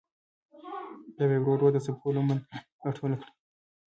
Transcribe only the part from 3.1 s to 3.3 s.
کړه.